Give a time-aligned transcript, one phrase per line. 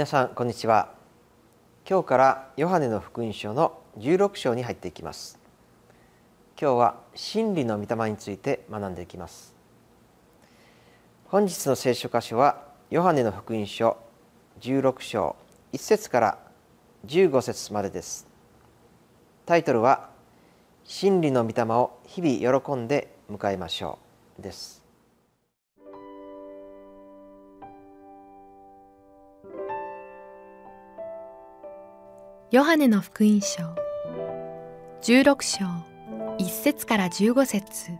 [0.00, 0.94] 皆さんこんにちは。
[1.86, 5.38] 今日からヨハネの福音書の16章に入っていきます。
[6.58, 9.54] 今日は真理の御霊について学んでいきます。
[11.26, 13.98] 本日の聖書箇所はヨハネの福音書
[14.62, 15.36] 16章
[15.74, 16.38] 1節から
[17.04, 18.26] 15節までです。
[19.44, 20.08] タイトルは
[20.82, 23.98] 真理の御霊を日々喜んで迎えましょ
[24.38, 24.79] うです。
[32.52, 33.62] ヨハネの福音書。
[35.02, 35.66] 16章。
[36.40, 37.92] 1節から15節。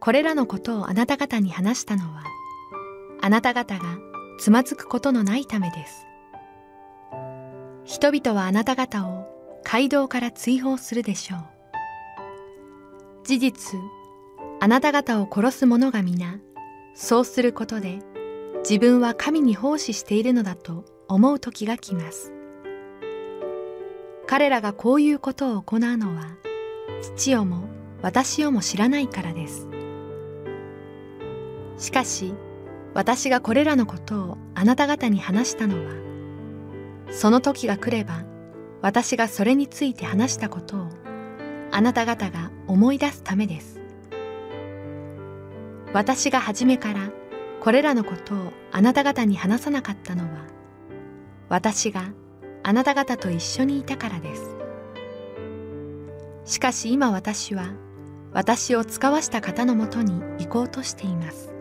[0.00, 2.24] これらのことをあなた方に話したのは
[3.20, 3.84] あなた方が
[4.40, 6.04] つまずくことのないためです。
[7.84, 9.28] 人々はあなた方を
[9.62, 11.40] 街道から追放するでしょう。
[13.24, 13.78] 事実
[14.58, 16.40] あなた方を殺す者が皆
[16.96, 18.00] そうすることで
[18.64, 22.32] 自分は神に奉仕しているのだと思う時が来ます。
[24.26, 26.38] 彼らがこういうことを行うのは
[27.02, 27.68] 父をも
[28.00, 29.68] 私をも知らないからです。
[31.76, 32.32] しかし
[32.94, 35.92] 私がこれらのことをあなた方に話したのは
[37.10, 38.24] その時が来れば
[38.80, 40.88] 私がそれについて話したことを
[41.70, 43.78] あなた方が思い出すためです。
[45.92, 47.10] 私が初めから
[47.64, 50.44] これらのことをあなた方に話さなかったのは
[51.48, 52.10] 私が
[52.62, 54.54] あなた方と一緒にいたからです。
[56.44, 57.72] しかし今私は
[58.34, 61.54] 私を使わした方のもとに行こうとしています。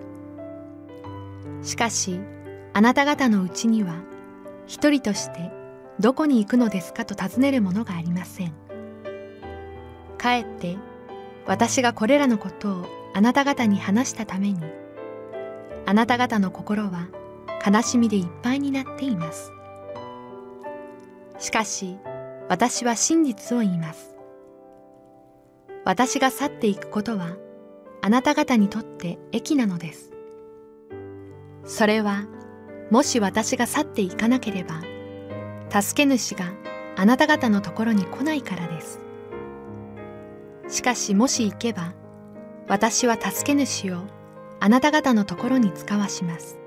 [1.61, 2.19] しかし
[2.73, 4.03] あなた方のうちには
[4.67, 5.53] 一人として
[6.01, 8.53] どこに行くのですかと尋ねるものがありません。
[10.17, 10.75] かえって
[11.45, 14.82] 私がこれらのことをあなた方に話したために
[15.85, 17.09] あなた方の心は
[17.65, 19.51] 悲しみでいっぱいになっています。
[21.39, 21.97] しかし
[22.49, 24.15] 私は真実を言います。
[25.85, 27.35] 私が去っていくことは
[28.01, 30.11] あなた方にとって益なのです。
[31.65, 32.25] それは
[32.91, 34.81] もし私が去っていかなければ
[35.81, 36.51] 助け主が
[36.95, 38.99] あなた方のところに来ないからです。
[40.69, 41.93] しかしもし行けば
[42.67, 44.03] 私は助け主を
[44.63, 46.57] あなた方のところに使わします。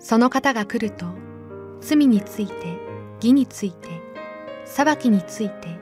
[0.00, 1.06] その方が来ると
[1.80, 2.52] 罪について
[3.18, 3.88] 義について
[4.64, 5.78] 裁きについて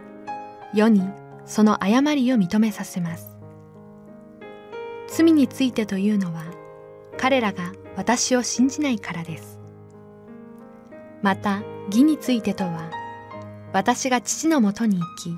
[0.74, 1.08] 世に
[1.46, 3.34] その誤りを認めさせます。
[5.08, 6.44] 罪についてというのは
[7.16, 9.58] 彼らが私を信じないからです。
[11.22, 12.90] また義についてとは
[13.72, 15.34] 私が父のもとに行き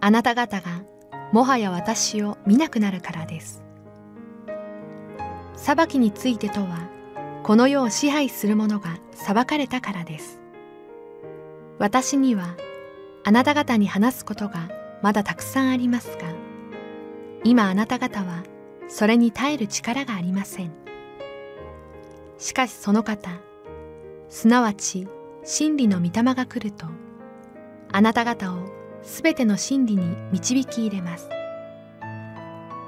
[0.00, 0.82] あなた方が
[1.30, 3.63] もはや私を見なくなるからです。
[5.64, 6.90] 裁きについてとは
[7.42, 10.38] この世を支配する者が裁かれたからです。
[11.78, 12.54] 私には
[13.24, 14.68] あなた方に話すことが
[15.00, 16.24] まだたくさんありますが、
[17.44, 18.42] 今あなた方は
[18.88, 20.72] それに耐える力がありません。
[22.36, 23.30] しかしその方、
[24.28, 25.08] すなわち
[25.44, 26.84] 真理の御霊が来ると、
[27.90, 28.58] あなた方を
[29.02, 31.30] すべての真理に導き入れます。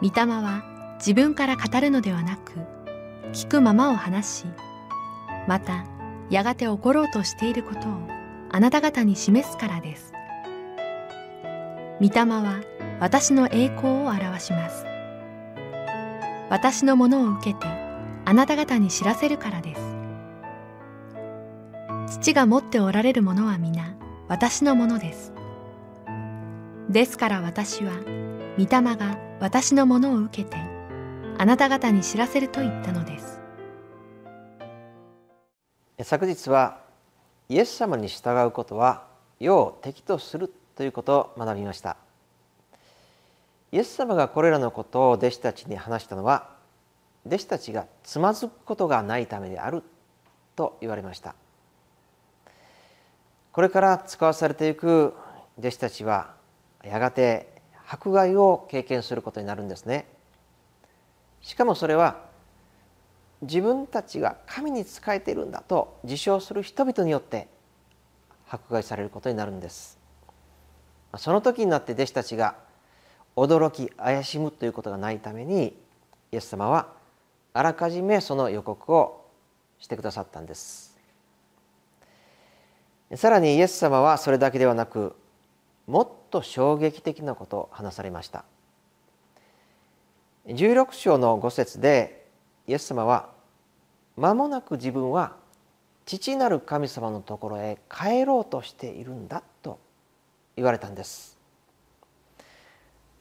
[0.03, 2.53] 御霊は自分から語るのではなく、
[3.33, 4.45] 聞くままを話し、
[5.47, 5.84] また
[6.31, 8.09] やがて起ころうとしていることを
[8.51, 10.12] あなた方に示すからです。
[12.01, 12.61] 御霊は
[13.01, 14.84] 私の栄光を表します。
[16.48, 17.66] 私のものを受けて
[18.25, 19.81] あなた方に知らせるからです。
[22.21, 23.95] 父が持っておられるものは皆
[24.28, 25.33] 私のものです。
[26.89, 27.92] ですから私は
[28.59, 30.76] 御霊が私のものを受けて
[31.38, 33.41] あなた方に知らせると言ったのです。
[36.03, 36.80] 昨日は
[37.48, 39.04] イエス様に従うことは
[39.38, 41.98] 世を敵とするということを学びました。
[43.71, 46.48] イエス様がこれらのことを弟子たちに話したのは
[47.27, 49.82] 弟子たちがつまずくことがないためである
[50.54, 51.34] と言われました。
[53.53, 55.12] これから使わされていく
[55.59, 56.34] 弟子たちは
[56.82, 57.53] やがて
[57.86, 60.06] 迫害を経験することになるんですね。
[61.47, 62.25] しかもそれは
[63.41, 67.47] 自分たちが神に仕えているんだと自称する人々によって
[68.51, 69.97] 迫害されることになるんです。
[71.16, 72.57] その時になって弟子たちが
[73.37, 75.78] 驚き怪しむということがないために
[76.33, 76.89] イエス様は
[77.53, 79.31] あらかじめその予告を
[79.78, 80.99] してくださったんです。
[83.15, 85.15] さらにイエス様はそれだけではなく
[85.87, 88.45] もっと衝撃的なことを話されました。
[90.47, 92.25] 16章の5節で
[92.69, 93.31] イエス様は
[94.16, 95.34] 間もなく自分は
[96.04, 99.81] 父なる神様のところへ帰ろうとしているんだと
[100.54, 101.37] 言われたんです。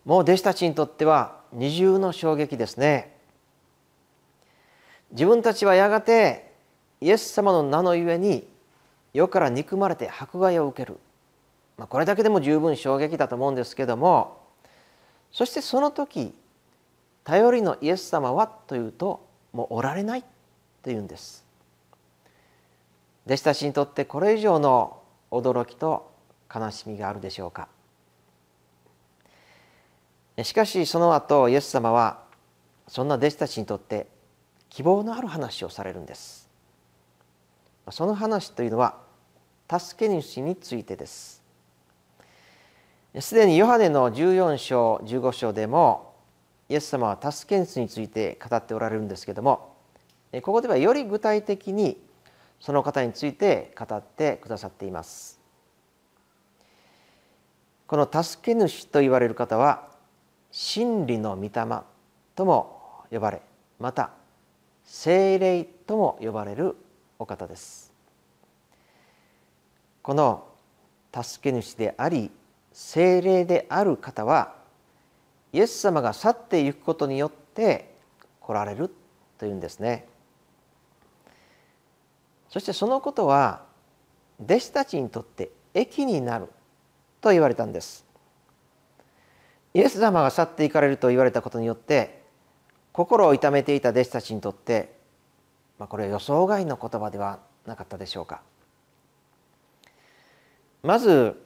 [0.05, 3.15] もう弟子たちにとっては二重の衝撃ですね。
[5.11, 6.53] 自分たちはやがて
[7.01, 8.47] イエス様の名のゆえに
[9.13, 10.99] 世から憎まれて迫害を受ける、
[11.77, 14.41] まあ、これだけでも十分衝撃だと思うんですけども
[15.31, 16.33] そしてその時
[17.25, 20.23] 頼りのイエス様はというともうおられない
[20.81, 21.43] というんです。
[23.25, 25.01] 弟子たちにとってこれ以上の
[25.31, 26.11] 驚きと
[26.53, 27.67] 悲しみがあるでしょうか。
[30.43, 32.19] しかしその後イエス様は
[32.87, 34.07] そんな弟子たちにとって
[34.69, 36.47] 希望のある話をされるんです。
[37.89, 38.97] その話というのは
[39.71, 41.41] 助け主についてです。
[43.19, 46.14] すでにヨハネの14章15章でも
[46.67, 49.75] イエス様は助け主について語っておられるんですけども
[50.41, 52.01] ここではより具体的に
[52.59, 55.39] その方について語ってくださっています。
[57.87, 59.89] この助け主と言われる方は
[60.51, 61.51] 真理の御霊
[62.35, 63.41] とも呼ばれ
[63.79, 64.11] また
[64.83, 66.75] 精霊とも呼ばれる
[67.19, 67.93] お方です。
[70.01, 70.47] この
[71.13, 72.31] 助け主であり
[72.73, 74.55] 精霊である方は
[75.55, 77.95] イエス様が去っていくことによって
[78.41, 78.93] 来られる
[79.37, 80.05] というんですね。
[82.49, 83.63] そしてそのことは
[84.43, 86.49] 弟子たちにとって益になる
[87.21, 88.05] と言われたんです。
[89.73, 92.21] イエス様が去っていかれると言われたことによって
[92.91, 94.93] 心を痛めていた弟子たちにとって、
[95.79, 98.41] まあ、これは予想外の言葉ではなかったでしょうか。
[100.83, 101.41] まず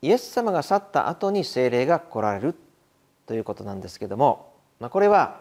[0.00, 2.54] イエス様が去った後に精霊が来られる
[3.28, 5.38] ということなんですけども、まあ、これは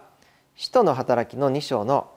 [0.58, 2.12] 使徒の働きの2章の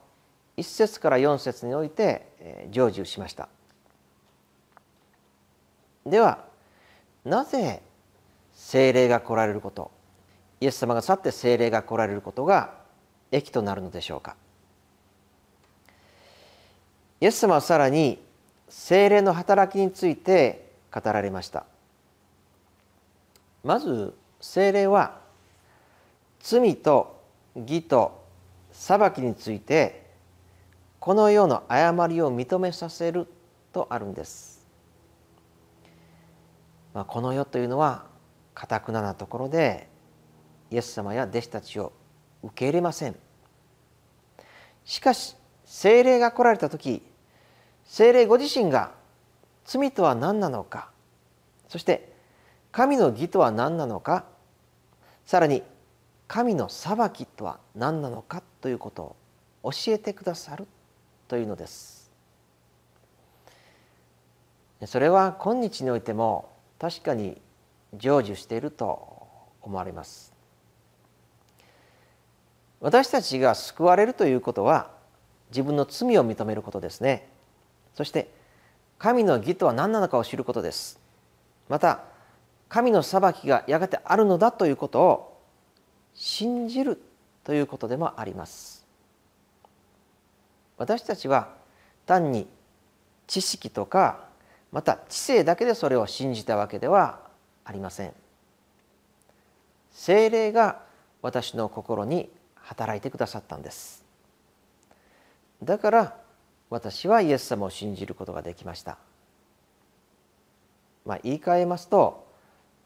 [0.56, 2.26] 1節から4節において
[2.72, 3.48] 成就しました。
[6.04, 6.44] では
[7.24, 7.82] なぜ
[8.52, 9.92] 精霊が来られること
[10.60, 12.74] イエス様が去って精霊が来られることが
[13.30, 14.34] 益となるのでしょうか。
[17.20, 18.20] イエス様はさらに
[18.68, 21.64] 精霊の働きについて語られました。
[23.62, 25.20] まず精霊は
[26.40, 27.22] 罪と
[27.54, 28.24] 義と
[28.72, 30.06] 裁きについて
[30.98, 33.26] この世の誤りを認めさせる
[33.72, 34.66] とあるんです。
[36.92, 38.06] まあ、この世というのは
[38.52, 39.88] かたくななところで
[40.70, 41.92] イエス様や弟子たちを
[42.42, 43.16] 受け入れません。
[44.84, 47.02] しかし精霊が来られた時
[47.84, 48.92] 精霊ご自身が
[49.64, 50.90] 罪とは何なのか
[51.68, 52.12] そして
[52.72, 54.24] 神の義とは何なのか
[55.26, 55.62] さらに
[56.32, 59.16] 神の裁きとは何なのかということ
[59.64, 60.68] を教えてくださる
[61.26, 62.08] というのです。
[64.86, 67.40] それは今日においても確かに
[67.98, 69.28] 成就していると
[69.60, 70.32] 思われます。
[72.78, 74.92] 私たちが救われるということは
[75.50, 77.28] 自分の罪を認めることですね。
[77.96, 78.30] そして
[78.98, 81.00] 神の義とは何なのかを知ることです。
[81.68, 82.04] また
[82.68, 85.29] 神の裁きがやがてあるのだということを
[86.20, 87.00] 信じる
[87.44, 88.84] ということでもあります。
[90.76, 91.54] 私たちは
[92.04, 92.46] 単に
[93.26, 94.28] 知識とか
[94.70, 97.20] また知性だけでそれを信じたわけでは
[97.64, 98.12] ありません。
[99.92, 100.82] 精霊が
[101.22, 104.04] 私の心に働いてくださったんです。
[105.62, 106.16] だから
[106.68, 108.98] 私はイエス様を信じることができました。
[111.06, 112.28] まあ言い換えますと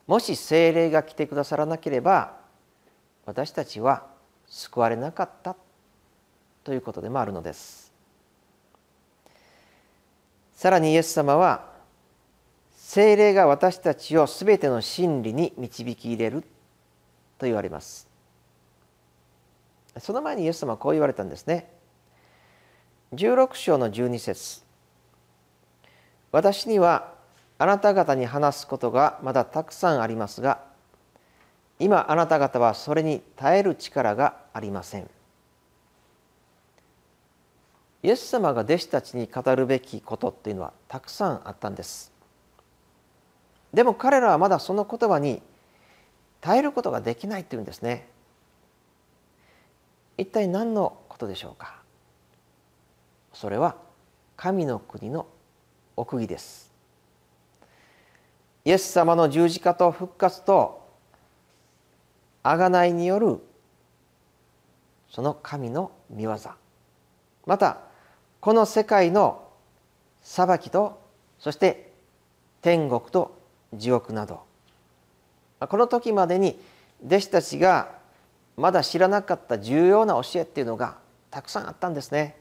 [0.07, 2.44] もし精霊が来てくださらなければ
[3.26, 4.07] 私たちは
[4.47, 5.57] 救われなかった
[6.62, 7.93] ということでもあるのです。
[10.54, 11.73] さらにイエス様は
[12.75, 16.43] 精霊が私たちをすべての真理に導き入れる
[17.38, 18.09] と言われます。
[19.99, 21.71] その前にイエス様はこう言われたんですね。
[23.14, 24.62] 16章の12節。
[26.33, 27.14] 私には
[27.59, 30.74] あなた方に話すことがまだたくさんありますが
[31.78, 35.11] 今あなた方はそれに耐える力がありません。
[38.02, 42.12] イエス様が弟子たちに語るべきことっていうのはたくさんあったんです。
[43.73, 45.43] でも彼らはまだその言葉に
[46.40, 48.07] 耐えることができないっていうんですね。
[50.16, 51.83] 一体何のことでしょうか？
[53.33, 53.76] それは
[54.37, 55.26] 神の国の
[55.97, 56.71] 奥義です。
[58.64, 60.84] イエス様の十字架と復活と
[62.45, 63.41] 贖いによる
[65.11, 66.37] その神の御業
[67.47, 67.79] また
[68.41, 69.49] この世界の
[70.23, 71.01] 裁きと
[71.39, 71.93] そして
[72.63, 73.39] 天国と
[73.73, 74.43] 地獄など
[75.61, 76.61] この時までに
[77.05, 77.99] 弟子たちが
[78.57, 80.99] まだ知らなかった重要な教えっていうのが
[81.31, 82.37] たくさんあったんですね。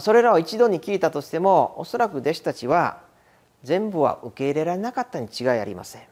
[0.00, 3.00] それらを一度に聞いたとしてもおそらく弟子たちは
[3.64, 6.09] 全部は受け入れられなかったに違いありません。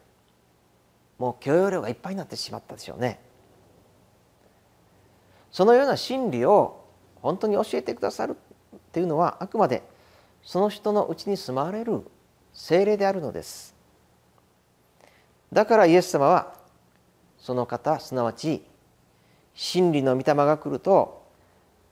[1.19, 3.21] もう許容量がいっぱいになってしまったでしょうね。
[5.51, 6.85] そのような真理を
[7.21, 8.37] 本当に教えてくださる
[8.77, 9.83] っていうのはあくまで
[10.43, 12.03] その人のうちに住まわれる
[12.53, 13.75] 精霊であるのです。
[15.53, 16.55] だからイエス様は
[17.39, 18.63] その方すなわち
[19.55, 21.27] 真理の御霊が来ると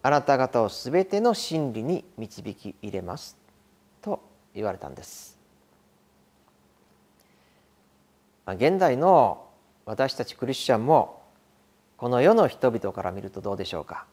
[0.03, 3.37] あなた方をすべての真理に導き入れます
[4.03, 4.21] と
[4.55, 5.36] 言われたんです。
[8.55, 9.47] 現代の
[9.85, 11.23] 私たちクリスチャンも
[11.97, 14.07] この世の人々から見るとどうでしょうか。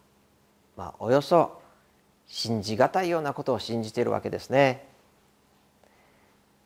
[0.76, 1.62] まあ、およそ
[2.26, 4.88] 信じがたいようなことを信じているわけですね。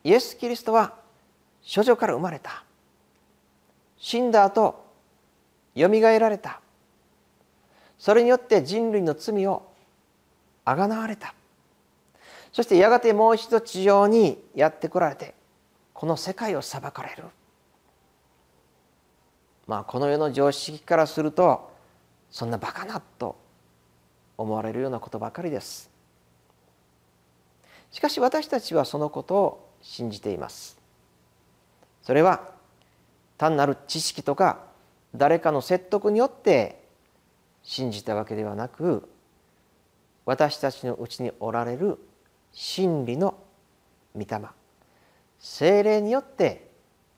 [0.03, 0.93] イエス・キリストは
[1.75, 2.63] 処女から生まれた
[3.97, 4.85] 死んだ後
[5.75, 6.61] よみがえられた
[7.99, 9.69] それによって人類の罪を
[10.63, 11.33] あがなわれた
[12.53, 15.33] そしてやがてもう一度地上にやってこられて
[15.93, 17.25] この世界を裁かれる
[19.67, 21.71] まあこの世の常識からすると
[22.31, 23.35] そんなバカなと
[24.37, 25.89] 思われるようなことばかりです。
[27.91, 30.77] しかし私たちはそのことを信じています。
[32.01, 32.51] それは
[33.37, 34.59] 単なる知識とか
[35.15, 36.83] 誰かの説得によって
[37.63, 39.09] 信じたわけではなく
[40.25, 41.97] 私たちのうちにおられる
[42.51, 43.37] 真理の
[44.15, 44.41] 御霊
[45.39, 46.69] 精霊によって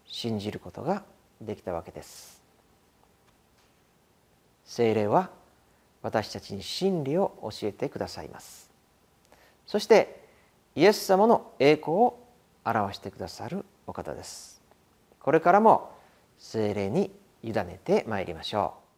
[0.06, 1.03] 信じることが
[1.39, 2.38] できたわけです。
[4.70, 5.32] 聖霊は
[6.04, 8.70] 私たちに真理を教えてくださいます。
[9.66, 10.24] そして
[10.76, 12.20] イエス様の栄光を
[12.64, 14.62] 表してくださるお方です。
[15.20, 15.90] これからも
[16.38, 17.12] 聖霊に
[17.42, 18.88] 委ねてまいりましょう。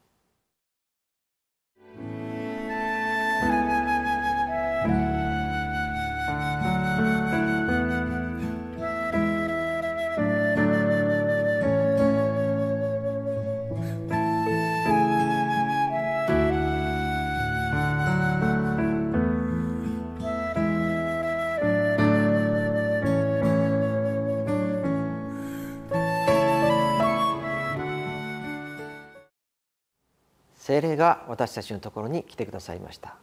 [30.71, 33.17] 精霊が私たちのところに来てくださいました。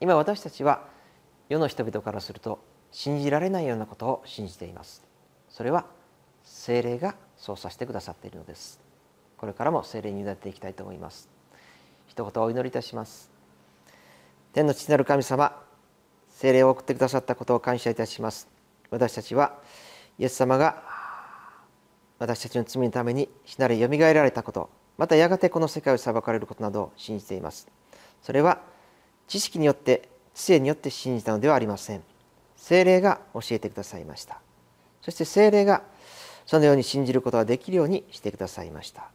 [0.00, 0.88] 今私たちは
[1.48, 2.58] 世の人々からすると
[2.90, 5.04] 信じられないようなことを信じています。
[5.48, 5.86] それは
[6.42, 8.80] 精霊が操作してくださっているのです。
[9.36, 11.28] これからも精霊に委ねていきたいと思います。
[12.08, 13.30] 一言お祈りいたします。
[14.52, 15.62] 天の父なる神様
[16.28, 18.48] 精霊を送ってくださったことを感謝いたします。
[18.90, 19.60] 私たちは
[20.18, 20.82] イエス様が
[22.18, 27.68] 私たちの罪のために死なれよみがえられたことまたやがてこの世界を裁かれることなどを信じています。
[28.22, 28.60] それは
[29.26, 32.02] 知識によって知性によって信じたのではありません。
[32.56, 34.40] 精霊が教えてくださいました。
[35.02, 35.82] そして精霊が
[36.46, 39.10] そのように信じることができるようにしてくださいました。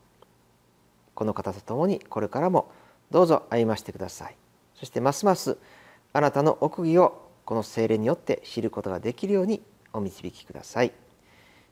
[1.15, 2.71] この方と共にこれからも
[3.11, 4.35] どうぞ歩ましてください。
[4.75, 5.57] そしてますます
[6.13, 10.91] あなたの奥義をこの精霊によって知ることができるようにお導きください。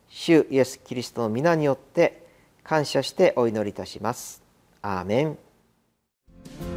[0.09, 2.26] 主イエス・キリストの皆によって
[2.67, 4.43] 感謝してお祈りいたします。
[4.81, 5.37] アーメン「